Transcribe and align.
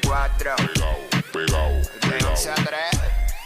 994. 0.00 0.56
Pegao, 0.56 0.96
pegao, 1.32 1.82
De 2.10 2.24
11 2.26 2.50
a 2.50 2.54
3. 2.54 2.66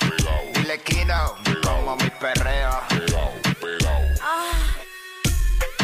pegao, 0.01 0.53
Dile 0.55 0.79
Kino, 0.83 1.37
como 1.63 1.97
mi 1.97 2.11
perreo. 2.11 2.71
pegao, 2.89 3.33
pegao. 3.61 4.03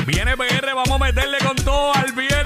Viene 0.07 0.37
PR, 0.37 0.75
vamos 0.75 0.91
a 0.91 0.99
meterle 0.99 1.39
con 1.39 1.57
todo 1.57 1.95
al 1.95 2.13
viernes. 2.13 2.44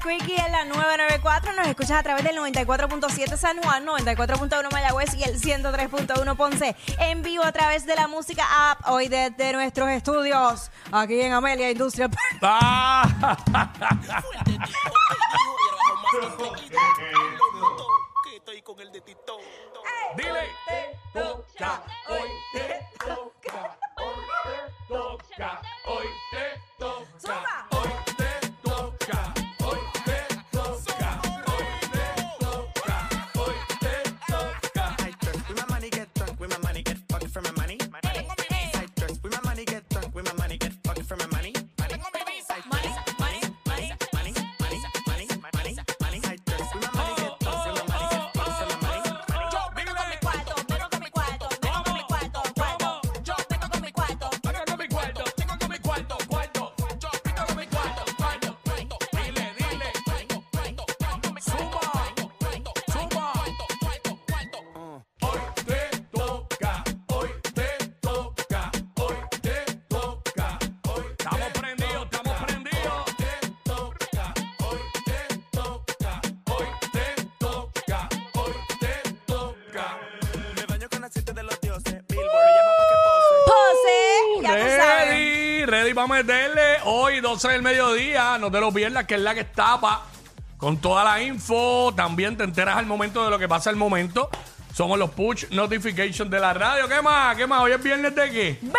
Quickie 0.00 0.36
en 0.36 0.52
la 0.52 0.64
994. 0.64 1.52
Nos 1.52 1.66
escuchas 1.66 1.98
a 1.98 2.02
través 2.02 2.24
del 2.24 2.36
94.7 2.36 3.36
San 3.36 3.62
Juan, 3.62 3.86
94.1 3.86 4.72
Mayagüez 4.72 5.14
y 5.14 5.24
el 5.24 5.40
103.1 5.40 6.36
Ponce. 6.36 6.74
En 6.98 7.22
vivo 7.22 7.44
a 7.44 7.52
través 7.52 7.86
de 7.86 7.94
la 7.94 8.08
música 8.08 8.44
app. 8.70 8.80
Hoy 8.88 9.08
desde 9.08 9.52
nuestros 9.52 9.88
estudios, 9.90 10.70
aquí 10.90 11.20
en 11.20 11.32
Amelia 11.32 11.70
Industria. 11.70 12.08
Ah. 12.40 13.36
Para 86.00 86.22
meterle. 86.22 86.78
Hoy, 86.84 87.20
12 87.20 87.48
del 87.48 87.60
mediodía. 87.60 88.38
No 88.38 88.50
te 88.50 88.58
lo 88.58 88.72
pierdas, 88.72 89.04
que 89.04 89.16
es 89.16 89.20
la 89.20 89.34
que 89.34 89.40
estapa. 89.40 90.06
Con 90.56 90.78
toda 90.78 91.04
la 91.04 91.22
info. 91.22 91.92
También 91.94 92.38
te 92.38 92.44
enteras 92.44 92.78
al 92.78 92.86
momento 92.86 93.22
de 93.22 93.28
lo 93.28 93.38
que 93.38 93.46
pasa 93.46 93.68
al 93.68 93.76
momento. 93.76 94.30
Somos 94.72 94.98
los 94.98 95.10
push 95.10 95.50
notifications 95.50 96.30
de 96.30 96.40
la 96.40 96.54
radio. 96.54 96.88
¿Qué 96.88 97.02
más? 97.02 97.36
¿Qué 97.36 97.46
más? 97.46 97.60
¿Hoy 97.60 97.72
es 97.72 97.82
viernes 97.82 98.14
de 98.14 98.30
qué? 98.30 98.58
¡Bella 98.62 98.78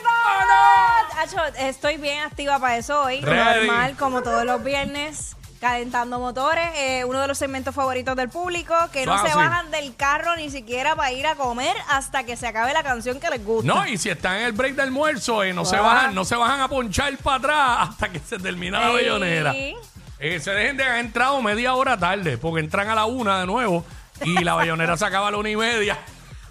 Urbana! 0.00 1.22
Acho, 1.22 1.44
estoy 1.60 1.98
bien 1.98 2.24
activa 2.24 2.58
para 2.58 2.76
eso 2.76 3.02
hoy. 3.02 3.20
Ready. 3.20 3.68
Normal, 3.68 3.96
como 3.96 4.22
todos 4.22 4.44
los 4.44 4.64
viernes. 4.64 5.36
Calentando 5.62 6.18
motores, 6.18 6.66
eh, 6.74 7.04
uno 7.04 7.20
de 7.20 7.28
los 7.28 7.38
segmentos 7.38 7.72
favoritos 7.72 8.16
del 8.16 8.28
público, 8.28 8.74
que 8.92 9.06
no 9.06 9.16
se 9.24 9.32
bajan 9.32 9.70
del 9.70 9.94
carro 9.94 10.34
ni 10.34 10.50
siquiera 10.50 10.96
para 10.96 11.12
ir 11.12 11.24
a 11.24 11.36
comer 11.36 11.76
hasta 11.88 12.24
que 12.24 12.36
se 12.36 12.48
acabe 12.48 12.72
la 12.72 12.82
canción 12.82 13.20
que 13.20 13.30
les 13.30 13.44
gusta. 13.44 13.72
No, 13.72 13.86
y 13.86 13.96
si 13.96 14.10
están 14.10 14.38
en 14.38 14.42
el 14.46 14.52
break 14.54 14.74
de 14.74 14.82
almuerzo, 14.82 15.44
eh, 15.44 15.52
no, 15.52 15.64
se 15.64 15.76
Ah. 15.76 15.82
bajan, 15.82 16.14
no 16.16 16.24
se 16.24 16.34
bajan 16.34 16.60
a 16.62 16.66
ponchar 16.66 17.16
para 17.18 17.36
atrás 17.36 17.76
hasta 17.90 18.08
que 18.10 18.18
se 18.18 18.40
termina 18.40 18.80
la 18.80 18.88
Ey. 18.90 18.96
bellonera. 18.96 19.52
Eh, 19.54 20.40
se 20.40 20.50
dejen 20.50 20.76
de 20.78 20.82
haber 20.82 20.98
entrado 20.98 21.40
media 21.40 21.74
hora 21.74 21.96
tarde, 21.96 22.38
porque 22.38 22.58
entran 22.58 22.88
a 22.88 22.96
la 22.96 23.04
una 23.04 23.38
de 23.38 23.46
nuevo 23.46 23.84
y 24.24 24.42
la 24.42 24.56
bellonera 24.56 24.96
se 24.96 25.04
acaba 25.04 25.28
a 25.28 25.30
la 25.30 25.36
una 25.36 25.48
y 25.50 25.54
media. 25.56 25.96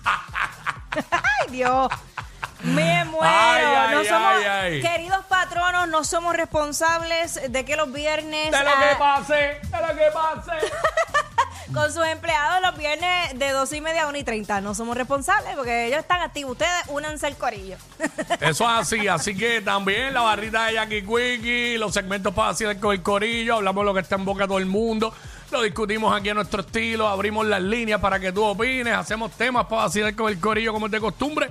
¡Ay, 1.11 1.51
Dios! 1.51 1.89
Me 2.63 3.03
muero. 3.05 3.25
Ay, 3.27 3.63
ay, 3.65 3.95
no 3.95 4.03
somos, 4.05 4.31
ay, 4.35 4.43
ay. 4.45 4.81
queridos 4.81 5.20
patronos, 5.51 5.87
no 5.89 6.03
somos 6.03 6.35
responsables 6.35 7.39
de 7.49 7.65
que 7.65 7.75
los 7.75 7.91
viernes 7.91 8.51
De 8.51 8.59
lo 8.59 8.71
que 8.71 8.95
pase, 8.97 9.33
de 9.33 9.87
lo 9.87 9.95
que 9.95 10.11
pase. 10.13 10.51
con 11.73 11.91
sus 11.91 12.05
empleados 12.05 12.61
los 12.61 12.77
viernes 12.77 13.37
de 13.37 13.49
12 13.51 13.77
y 13.77 13.81
media 13.81 14.03
a 14.03 14.07
1 14.07 14.17
y 14.17 14.23
30. 14.23 14.61
No 14.61 14.73
somos 14.75 14.95
responsables 14.95 15.55
porque 15.55 15.87
ellos 15.87 15.99
están 15.99 16.21
activos. 16.21 16.53
Ustedes 16.53 16.71
únanse 16.87 17.27
al 17.27 17.37
corillo. 17.37 17.77
Eso 18.39 18.63
es 18.63 18.69
así, 18.69 19.07
así 19.07 19.35
que 19.35 19.61
también 19.61 20.13
la 20.13 20.21
barrita 20.21 20.67
de 20.67 20.73
Jackie 20.73 21.01
Quickie, 21.01 21.77
los 21.77 21.93
segmentos 21.93 22.33
para 22.33 22.49
vacilar 22.49 22.79
con 22.79 22.93
el 22.93 23.01
corillo, 23.01 23.55
hablamos 23.55 23.85
lo 23.85 23.93
que 23.93 24.01
está 24.01 24.15
en 24.15 24.25
boca 24.25 24.43
de 24.43 24.47
todo 24.47 24.59
el 24.59 24.65
mundo, 24.65 25.13
lo 25.51 25.61
discutimos 25.61 26.17
aquí 26.17 26.29
a 26.29 26.33
nuestro 26.33 26.61
estilo, 26.61 27.07
abrimos 27.07 27.45
las 27.45 27.61
líneas 27.61 27.99
para 27.99 28.19
que 28.19 28.31
tú 28.31 28.43
opines, 28.43 28.93
hacemos 28.93 29.31
temas 29.31 29.65
para 29.65 29.83
vacilar 29.83 30.15
con 30.15 30.29
el 30.29 30.39
corillo 30.39 30.73
como 30.73 30.87
es 30.87 30.91
de 30.91 30.99
costumbre 30.99 31.49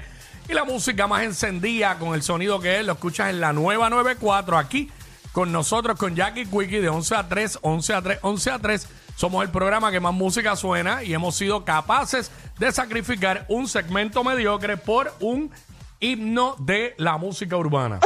y 0.51 0.55
la 0.55 0.65
música 0.65 1.07
más 1.07 1.23
encendida 1.23 1.97
con 1.99 2.15
el 2.15 2.23
sonido 2.23 2.59
que 2.61 2.81
es, 2.81 2.87
lo 2.87 2.95
escuchas 2.95 3.31
en 3.31 3.41
la 3.41 3.53
nueva 3.53 3.89
94 3.89 4.59
aquí 4.59 4.91
con 5.33 5.53
nosotros, 5.53 5.97
con 5.97 6.17
Jackie 6.17 6.45
Quickie 6.47 6.81
de 6.81 6.89
11 6.89 7.15
a 7.15 7.29
3, 7.29 7.59
11 7.63 7.95
a 7.95 8.03
3, 8.03 8.19
11 8.23 8.51
a 8.51 8.59
3. 8.59 8.89
Somos 9.15 9.45
el 9.45 9.51
programa 9.51 9.93
que 9.93 10.01
más 10.01 10.13
música 10.13 10.57
suena 10.57 11.05
y 11.05 11.15
hemos 11.15 11.37
sido 11.37 11.65
capaces 11.65 12.33
de 12.59 12.73
sacrificar 12.73 13.45
un 13.49 13.69
segmento 13.69 14.25
mediocre 14.25 14.77
por 14.77 15.15
un 15.21 15.53
himno 16.01 16.57
de 16.59 16.95
la 16.97 17.17
música 17.17 17.57
urbana. 17.57 18.01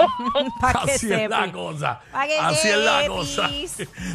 Así 0.62 1.12
es 1.12 1.28
la 1.28 1.50
cosa. 1.50 2.02
Así 2.12 2.68
es 2.68 2.76
la 2.76 3.06
cosa. 3.08 3.50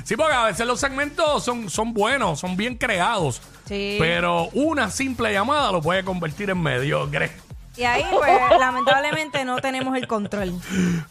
Sí, 0.03 0.15
porque 0.15 0.33
a 0.33 0.45
veces 0.45 0.65
los 0.65 0.79
segmentos 0.79 1.43
son, 1.43 1.69
son 1.69 1.93
buenos, 1.93 2.39
son 2.39 2.55
bien 2.55 2.77
creados. 2.77 3.41
Sí. 3.65 3.97
Pero 3.99 4.49
una 4.53 4.89
simple 4.91 5.33
llamada 5.33 5.71
lo 5.71 5.81
puede 5.81 6.05
convertir 6.05 6.49
en 6.51 6.61
mediocre. 6.61 7.44
Y 7.77 7.83
ahí, 7.83 8.05
pues, 8.11 8.39
lamentablemente 8.59 9.43
no 9.45 9.57
tenemos 9.57 9.95
el 9.97 10.07
control. 10.07 10.53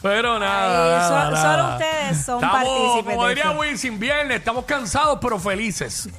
Pero 0.00 0.38
nada. 0.38 0.84
Ay, 0.84 0.90
nada, 0.90 1.08
so- 1.08 1.30
nada. 1.30 1.56
solo 1.56 1.72
ustedes 1.74 2.24
son 2.24 2.36
Estamos, 2.44 2.56
partícipes 2.64 3.14
Como 3.16 3.28
diría 3.28 3.44
eso. 3.44 3.58
Wisin, 3.60 3.98
viernes, 3.98 4.38
estamos 4.38 4.64
cansados 4.64 5.18
pero 5.20 5.38
felices. 5.38 6.08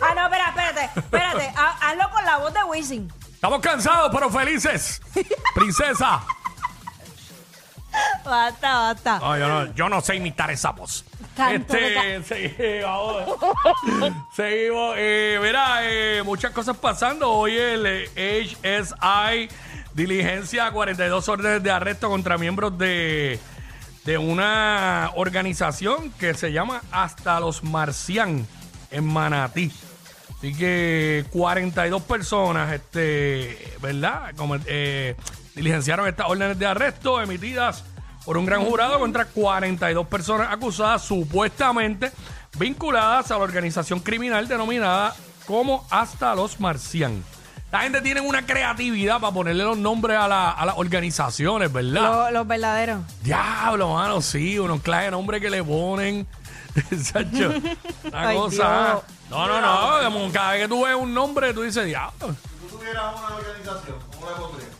Ah, 0.00 0.14
no, 0.14 0.26
espera, 0.26 0.48
espérate, 0.50 1.00
espérate. 1.00 1.52
Ha- 1.56 1.90
Hazlo 1.90 2.08
con 2.10 2.24
la 2.24 2.36
voz 2.36 2.54
de 2.54 2.62
Wisin. 2.62 3.12
Estamos 3.34 3.60
cansados 3.60 4.10
pero 4.14 4.30
felices. 4.30 5.00
Princesa. 5.56 6.20
Basta, 8.24 8.78
basta. 8.78 9.18
No, 9.18 9.36
yo, 9.36 9.48
no, 9.48 9.74
yo 9.74 9.88
no 9.88 10.00
sé 10.00 10.14
imitar 10.16 10.50
esa 10.52 10.70
voz. 10.70 11.04
Tanto 11.38 11.76
Este, 11.76 12.22
seguimos. 12.24 13.38
seguimos. 14.34 14.94
Eh, 14.98 15.38
mira, 15.40 15.78
eh, 15.84 16.20
muchas 16.24 16.50
cosas 16.50 16.76
pasando. 16.76 17.30
Hoy 17.30 17.56
el 17.56 17.86
eh, 17.86 18.56
HSI 18.60 19.48
diligencia 19.94 20.68
42 20.72 21.28
órdenes 21.28 21.62
de 21.62 21.70
arresto 21.70 22.08
contra 22.08 22.38
miembros 22.38 22.76
de, 22.76 23.38
de 24.04 24.18
una 24.18 25.12
organización 25.14 26.10
que 26.18 26.34
se 26.34 26.50
llama 26.50 26.82
Hasta 26.90 27.38
los 27.38 27.62
Marcian 27.62 28.44
en 28.90 29.06
Manatí. 29.06 29.70
Así 30.36 30.52
que 30.56 31.24
42 31.30 32.02
personas, 32.02 32.72
este, 32.72 33.76
¿verdad? 33.80 34.34
Como, 34.36 34.56
eh, 34.66 35.14
diligenciaron 35.54 36.08
estas 36.08 36.28
órdenes 36.28 36.58
de 36.58 36.66
arresto 36.66 37.22
emitidas 37.22 37.84
por 38.24 38.36
un 38.36 38.46
gran 38.46 38.64
jurado 38.64 38.98
contra 38.98 39.24
42 39.26 40.06
personas 40.06 40.48
acusadas 40.52 41.02
supuestamente 41.02 42.12
vinculadas 42.58 43.30
a 43.30 43.38
la 43.38 43.44
organización 43.44 44.00
criminal 44.00 44.48
denominada 44.48 45.14
como 45.46 45.86
Hasta 45.90 46.34
los 46.34 46.60
Marcian. 46.60 47.22
La 47.70 47.80
gente 47.80 48.00
tiene 48.00 48.20
una 48.22 48.46
creatividad 48.46 49.20
para 49.20 49.32
ponerle 49.32 49.62
los 49.64 49.76
nombres 49.76 50.16
a, 50.18 50.26
la- 50.26 50.50
a 50.50 50.64
las 50.64 50.76
organizaciones, 50.78 51.70
¿verdad? 51.72 52.02
Lo- 52.02 52.30
los 52.30 52.46
verdaderos. 52.46 53.00
Diablo, 53.22 53.92
mano, 53.94 54.22
sí, 54.22 54.58
unos 54.58 54.80
clases 54.80 55.06
de 55.06 55.10
nombres 55.10 55.40
que 55.42 55.50
le 55.50 55.62
ponen. 55.62 56.26
Sacho, 57.02 57.52
una 58.04 58.28
Ay, 58.28 58.36
cosa. 58.36 58.86
Dios. 58.86 59.02
No, 59.30 59.46
no, 59.46 59.60
no. 59.60 60.10
como 60.12 60.32
cada 60.32 60.52
vez 60.52 60.62
que 60.62 60.68
tú 60.68 60.84
ves 60.84 60.94
un 60.94 61.12
nombre, 61.12 61.52
tú 61.52 61.60
dices, 61.62 61.84
diablo. 61.84 62.34
Si 62.34 62.66
tú 62.68 62.76
tuvieras 62.78 63.04
una 63.18 63.36
organización, 63.36 63.96
¿cómo 64.14 64.30
la 64.30 64.36
pondrías? 64.36 64.70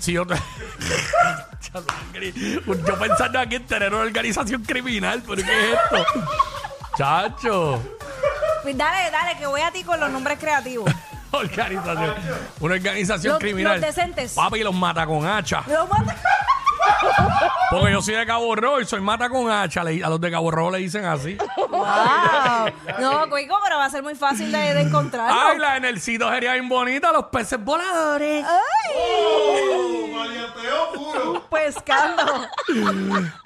Si 0.00 0.12
yo 0.12 0.26
te- 0.26 0.34
Yo 1.74 2.98
pensando 2.98 3.38
aquí 3.40 3.56
en 3.56 3.66
tener 3.66 3.92
una 3.92 4.04
organización 4.04 4.62
criminal, 4.62 5.22
pero 5.26 5.42
¿qué 5.42 5.72
es 5.72 5.78
esto? 5.78 6.06
Chacho. 6.96 7.82
Pues 8.62 8.76
dale, 8.78 9.10
dale, 9.10 9.36
que 9.38 9.46
voy 9.46 9.60
a 9.60 9.70
ti 9.72 9.82
con 9.82 9.98
los 9.98 10.08
nombres 10.10 10.38
creativos. 10.38 10.88
Organización. 11.32 12.14
Una 12.60 12.74
organización 12.74 13.32
Los- 13.32 13.40
criminal. 13.40 13.80
los 13.80 13.86
decentes. 13.94 14.32
Papi 14.34 14.62
los 14.62 14.72
mata 14.74 15.04
con 15.04 15.26
hacha. 15.26 15.64
Los 15.66 15.88
mata- 15.88 16.16
Porque 17.70 17.90
yo 17.92 18.00
soy 18.02 18.14
de 18.14 18.24
Cabo 18.26 18.54
Rojo 18.54 18.80
y 18.80 18.84
soy 18.84 19.00
mata 19.00 19.28
con 19.28 19.50
hacha. 19.50 19.82
le- 19.82 20.04
A 20.04 20.08
los 20.10 20.20
de 20.20 20.30
Cabo 20.30 20.50
Rojo 20.52 20.70
le 20.70 20.78
dicen 20.78 21.04
así. 21.04 21.36
Wow. 21.56 22.70
No, 23.00 23.28
Cuico, 23.28 23.58
pero 23.64 23.78
va 23.78 23.86
a 23.86 23.90
ser 23.90 24.04
muy 24.04 24.14
fácil 24.14 24.52
de, 24.52 24.74
de 24.74 24.80
encontrarlo. 24.82 25.34
Ay, 25.50 25.58
la 25.58 25.76
en 25.76 25.86
el 25.86 26.00
sitio 26.00 26.30
sería 26.30 26.52
bien 26.52 26.68
bonita, 26.68 27.10
los 27.10 27.24
peces 27.26 27.58
voladores. 27.62 28.44
Puro. 28.46 29.73
Pescando. 31.64 32.46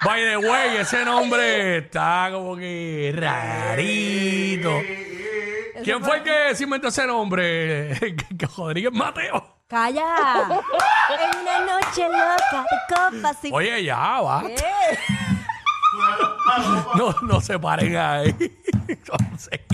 By 0.03 0.21
the 0.23 0.37
way, 0.37 0.77
ese 0.77 1.05
nombre 1.05 1.77
está 1.77 2.29
como 2.31 2.57
que 2.57 3.13
rarito. 3.15 4.81
¿Quién 5.83 6.03
fue 6.03 6.17
el 6.17 6.23
que 6.23 6.55
se 6.55 6.63
inventó 6.65 6.89
ese 6.89 7.07
nombre? 7.07 7.93
Rodríguez 8.57 8.91
Mateo. 8.91 9.55
Calla. 9.69 10.43
En 11.09 11.39
una 11.39 11.59
noche 11.59 12.07
loca 12.09 12.65
de 12.69 12.95
copas 12.95 13.37
y... 13.45 13.51
Oye, 13.53 13.83
ya, 13.85 14.19
va. 14.21 14.43
¿Qué? 14.47 14.97
No, 16.95 17.15
no 17.21 17.39
se 17.39 17.57
paren 17.59 17.95
ahí. 17.95 18.35
No 19.07 19.37
sé. 19.37 19.65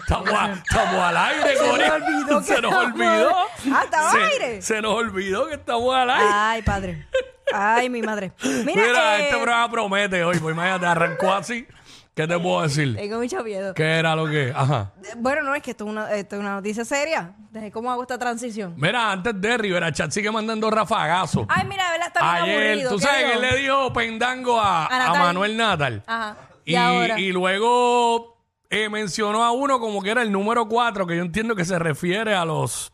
Estamos, 0.00 0.30
a- 0.32 0.52
estamos 0.52 0.94
al 0.96 1.16
aire, 1.16 1.56
Se 1.56 1.68
Cory. 1.68 1.82
olvidó 1.84 2.38
que 2.40 2.46
Se 2.46 2.62
nos 2.62 2.72
olvidó. 2.74 3.36
Ah, 3.72 3.82
¿estamos 3.84 4.14
al 4.14 4.22
aire? 4.22 4.62
Se 4.62 4.80
nos 4.80 4.94
olvidó 4.94 5.46
que 5.48 5.54
estamos 5.54 5.94
al 5.94 6.10
aire. 6.10 6.30
Ay, 6.32 6.62
padre. 6.62 7.06
Ay, 7.52 7.90
mi 7.90 8.02
madre. 8.02 8.32
Mira, 8.42 8.82
Mira, 8.82 9.18
eh, 9.18 9.22
este 9.24 9.36
programa 9.36 9.70
promete 9.70 10.24
hoy. 10.24 10.38
Pues 10.38 10.54
imagínate, 10.54 10.86
arrancó 10.86 11.32
así. 11.32 11.66
¿Qué 12.14 12.26
te 12.26 12.38
puedo 12.38 12.62
decir? 12.62 12.96
tengo 12.96 13.18
mucho 13.18 13.42
miedo. 13.42 13.72
¿Qué 13.72 13.84
era 13.98 14.14
lo 14.14 14.26
que? 14.26 14.52
Ajá. 14.54 14.92
Bueno, 15.16 15.42
no, 15.42 15.54
es 15.54 15.62
que 15.62 15.70
esto 15.70 15.84
es 15.84 15.90
una, 15.90 16.12
esto 16.12 16.36
es 16.36 16.40
una 16.40 16.54
noticia 16.54 16.84
seria. 16.84 17.34
Desde 17.50 17.70
¿Cómo 17.70 17.90
hago 17.90 18.02
esta 18.02 18.18
transición? 18.18 18.74
Mira, 18.76 19.10
antes 19.12 19.40
de 19.40 19.56
Rivera 19.56 19.90
Chat 19.92 20.10
sigue 20.10 20.30
mandando 20.30 20.70
rafagazos. 20.70 21.46
Ay, 21.48 21.66
mira, 21.66 21.84
de 21.86 21.92
verdad 21.92 22.06
está 22.08 22.20
bien 22.20 22.44
Ayer, 22.44 22.66
aburrido. 22.72 22.90
tú 22.90 22.96
¿qué 22.98 23.02
sabes 23.04 23.24
que 23.24 23.32
él 23.32 23.40
le 23.40 23.56
dijo 23.56 23.92
pendango 23.92 24.60
a, 24.60 24.86
A. 24.86 25.14
Manuel 25.14 25.56
Natal. 25.56 26.02
Ajá. 26.06 26.36
Y, 26.64 26.72
Y, 26.72 26.76
ahora. 26.76 27.18
y 27.18 27.32
luego 27.32 28.36
eh, 28.68 28.88
mencionó 28.88 29.42
a 29.44 29.52
uno 29.52 29.80
como 29.80 30.02
que 30.02 30.10
era 30.10 30.20
el 30.22 30.30
número 30.30 30.68
4, 30.68 31.06
que 31.06 31.16
yo 31.16 31.22
entiendo 31.22 31.54
que 31.56 31.64
se 31.64 31.78
refiere 31.78 32.34
a 32.34 32.44
los. 32.44 32.92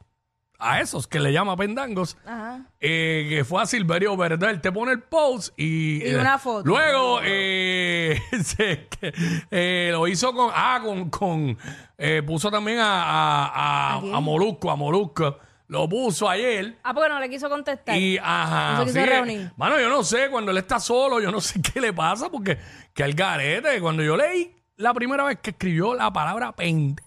A 0.58 0.80
esos 0.80 1.06
que 1.06 1.20
le 1.20 1.32
llama 1.32 1.56
pendangos. 1.56 2.16
Ajá. 2.26 2.60
eh, 2.80 3.26
que 3.28 3.44
fue 3.44 3.62
a 3.62 3.66
Silverio 3.66 4.16
Verde. 4.16 4.48
Él 4.50 4.60
te 4.60 4.72
pone 4.72 4.92
el 4.92 5.02
post 5.02 5.52
y. 5.58 6.06
Y 6.08 6.14
una 6.14 6.38
foto. 6.38 6.66
Luego 6.66 7.20
eh, 7.24 8.20
se- 8.42 8.88
que, 8.88 9.12
eh, 9.50 9.88
lo 9.92 10.06
hizo 10.08 10.32
con. 10.34 10.50
Ah, 10.54 10.80
con. 10.82 11.10
con 11.10 11.58
eh, 11.98 12.22
puso 12.26 12.50
también 12.50 12.78
a, 12.78 13.02
a, 13.02 13.46
¿A 13.46 13.96
a, 13.96 14.00
quién? 14.00 14.14
a 14.14 14.20
Molusco, 14.20 14.70
a 14.70 14.76
Molusco. 14.76 15.38
Lo 15.68 15.88
puso 15.88 16.28
ayer. 16.30 16.78
Ah, 16.84 16.94
porque 16.94 17.08
no 17.08 17.18
le 17.18 17.28
quiso 17.28 17.48
contestar. 17.48 17.96
Y 17.96 18.18
ajá. 18.18 18.72
No 18.74 18.78
se 18.80 18.86
quiso 18.86 19.00
así 19.00 19.08
reunir. 19.10 19.50
Mano, 19.56 19.80
yo 19.80 19.88
no 19.88 20.04
sé, 20.04 20.28
cuando 20.30 20.52
él 20.52 20.58
está 20.58 20.78
solo, 20.78 21.20
yo 21.20 21.30
no 21.32 21.40
sé 21.40 21.60
qué 21.74 21.80
le 21.80 21.92
pasa, 21.92 22.30
porque 22.30 22.58
que 22.94 23.02
el 23.02 23.14
garete, 23.14 23.80
cuando 23.80 24.02
yo 24.04 24.16
leí 24.16 24.54
la 24.76 24.94
primera 24.94 25.24
vez 25.24 25.38
que 25.40 25.50
escribió 25.50 25.94
la 25.94 26.12
palabra 26.12 26.52
pende 26.52 27.02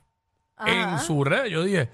en 0.66 1.00
su 1.00 1.24
red, 1.24 1.46
yo 1.46 1.64
dije, 1.64 1.90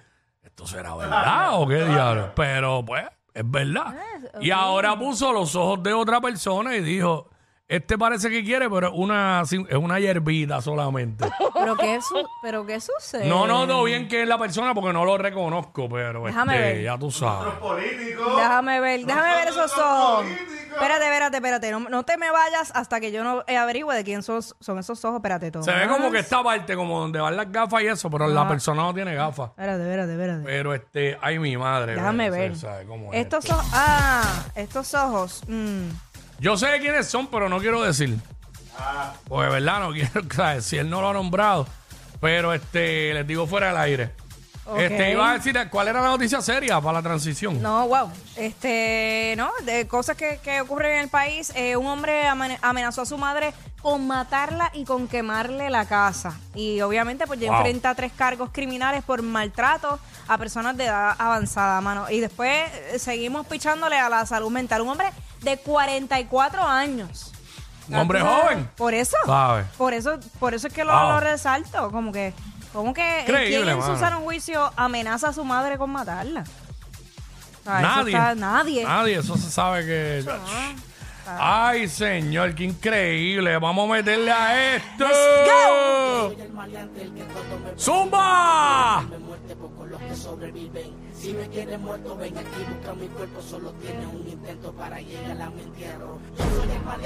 ¿esto 0.55 0.67
será 0.67 0.95
verdad 0.95 1.49
o 1.61 1.67
qué 1.67 1.83
diablo? 1.83 2.31
Pero 2.33 2.81
pues, 2.85 3.03
es 3.33 3.43
verdad. 3.51 3.93
Y 4.39 4.51
ahora 4.51 4.97
puso 4.97 5.33
los 5.33 5.53
ojos 5.53 5.83
de 5.83 5.91
otra 5.93 6.21
persona 6.21 6.77
y 6.77 6.81
dijo, 6.81 7.29
este 7.67 7.97
parece 7.97 8.29
que 8.29 8.41
quiere, 8.41 8.69
pero 8.69 8.87
es 8.87 8.93
una, 8.95 9.41
es 9.43 9.75
una 9.75 9.99
hierbita 9.99 10.61
solamente. 10.61 11.25
¿Pero 11.53 11.75
qué, 11.75 11.99
su- 12.01 12.25
¿Pero 12.41 12.65
qué 12.65 12.79
sucede? 12.79 13.27
No 13.27 13.47
noto 13.47 13.83
bien 13.83 14.07
quién 14.07 14.21
es 14.21 14.27
la 14.29 14.37
persona 14.37 14.73
porque 14.73 14.93
no 14.93 15.03
lo 15.03 15.17
reconozco, 15.17 15.89
pero 15.89 16.23
Déjame 16.23 16.55
este, 16.55 16.73
ver. 16.75 16.83
ya 16.83 16.97
tú 16.97 17.11
sabes. 17.11 17.53
Déjame 18.37 18.79
ver, 18.79 19.05
déjame 19.05 19.35
ver 19.35 19.47
esos 19.49 19.77
ojos. 19.77 20.25
Espérate, 20.75 21.05
espérate, 21.05 21.37
espérate. 21.37 21.71
No, 21.71 21.79
no 21.81 22.03
te 22.03 22.17
me 22.17 22.29
vayas 22.31 22.71
hasta 22.75 22.99
que 22.99 23.11
yo 23.11 23.23
no 23.23 23.43
averigüe 23.47 23.95
de 23.95 24.03
quién 24.03 24.21
son, 24.23 24.41
son 24.41 24.79
esos 24.79 25.03
ojos. 25.05 25.17
Espérate, 25.17 25.51
todo. 25.51 25.63
Se 25.63 25.71
ve 25.71 25.87
como 25.87 26.11
que 26.11 26.19
esta 26.19 26.43
parte, 26.43 26.75
como 26.75 26.99
donde 26.99 27.19
van 27.19 27.35
las 27.35 27.51
gafas 27.51 27.81
y 27.81 27.87
eso, 27.87 28.09
pero 28.09 28.27
la 28.27 28.47
persona 28.47 28.83
no 28.83 28.93
tiene 28.93 29.15
gafas. 29.15 29.49
Espérate, 29.51 29.83
espérate, 29.83 30.11
espérate. 30.13 30.43
Pero 30.45 30.73
este, 30.73 31.17
ay 31.21 31.39
mi 31.39 31.57
madre. 31.57 31.95
Déjame 31.95 32.25
se 32.25 32.29
ver. 32.31 32.55
sabe 32.57 32.85
cómo 32.85 33.11
es 33.13 33.21
Estos 33.21 33.45
esto. 33.45 33.55
ojos. 33.57 33.69
Ah, 33.73 34.43
estos 34.55 34.93
ojos. 34.93 35.41
mm. 35.47 35.87
Yo 36.39 36.57
sé 36.57 36.67
quiénes 36.79 37.07
son, 37.07 37.27
pero 37.27 37.47
no 37.49 37.59
quiero 37.59 37.81
decir. 37.81 38.17
Pues 39.27 39.49
verdad, 39.49 39.79
no 39.79 39.91
quiero, 39.93 40.21
¿sabes? 40.35 40.65
si 40.65 40.77
él 40.77 40.89
no 40.89 41.01
lo 41.01 41.09
ha 41.09 41.13
nombrado. 41.13 41.65
Pero 42.19 42.53
este, 42.53 43.13
les 43.13 43.25
digo 43.27 43.47
fuera 43.47 43.67
del 43.67 43.77
aire. 43.77 44.11
Ok. 44.67 44.79
Este, 44.79 45.11
iba 45.11 45.29
a 45.29 45.33
decir 45.33 45.55
cuál 45.69 45.87
era 45.89 46.01
la 46.01 46.07
noticia 46.07 46.41
seria 46.41 46.81
para 46.81 46.93
la 46.93 47.01
transición. 47.03 47.61
No, 47.61 47.87
wow. 47.87 48.09
Este, 48.35 49.35
no, 49.37 49.51
de 49.63 49.87
cosas 49.87 50.17
que, 50.17 50.39
que 50.43 50.61
ocurren 50.61 50.93
en 50.93 50.99
el 51.01 51.09
país. 51.09 51.51
eh, 51.55 51.75
un 51.77 51.85
hombre 51.85 52.27
amenazó 52.61 53.03
a 53.03 53.05
su 53.05 53.17
madre 53.17 53.53
con 53.81 54.07
matarla 54.07 54.71
y 54.73 54.83
con 54.83 55.07
quemarle 55.07 55.69
la 55.69 55.85
casa. 55.85 56.39
Y 56.55 56.81
obviamente, 56.81 57.27
pues 57.27 57.39
ya 57.39 57.49
Wow. 57.51 57.57
enfrenta 57.57 57.93
tres 57.93 58.11
cargos 58.13 58.49
criminales 58.51 59.03
por 59.03 59.21
maltrato 59.21 59.99
a 60.27 60.37
personas 60.39 60.75
de 60.77 60.85
edad 60.85 61.15
avanzada, 61.19 61.79
mano. 61.81 62.09
Y 62.09 62.19
después 62.19 62.71
eh, 62.91 62.97
seguimos 62.97 63.45
pichándole 63.45 63.99
a 63.99 64.09
la 64.09 64.25
salud 64.25 64.49
mental. 64.49 64.81
Un 64.81 64.89
hombre 64.89 65.11
de 65.41 65.57
44 65.57 66.63
años. 66.63 67.31
Un 67.87 67.95
hombre 67.97 68.19
joven. 68.21 68.67
Por 68.75 68.95
eso. 68.95 69.15
Por 69.77 69.93
eso, 69.93 70.19
por 70.39 70.55
eso 70.55 70.65
es 70.67 70.73
que 70.73 70.83
lo 70.83 71.19
resalto. 71.19 71.91
Como 71.91 72.11
que, 72.11 72.33
como 72.75 72.93
que 72.93 73.01
eh, 73.01 73.21
Increíble, 73.21 73.57
¿quién 73.63 73.69
en 73.69 73.81
su 73.81 73.87
mano. 73.87 73.99
sano 73.99 74.19
juicio 74.21 74.71
amenaza 74.75 75.29
a 75.29 75.33
su 75.33 75.43
madre 75.43 75.77
con 75.77 75.89
matarla? 75.89 76.41
O 76.41 77.63
sea, 77.63 77.79
eso 77.79 77.81
Nadie. 77.81 78.13
está- 78.13 78.35
nadie. 78.35 78.83
Nadie, 78.83 79.15
eso 79.17 79.37
se 79.37 79.49
sabe 79.49 79.85
que. 79.85 80.25
Ay, 81.27 81.87
señor, 81.87 82.53
qué 82.53 82.65
increíble. 82.65 83.57
Vamos 83.57 83.89
a 83.89 83.93
meterle 83.93 84.31
a 84.31 84.75
esto. 84.75 85.05
¡Zumba! 87.77 89.03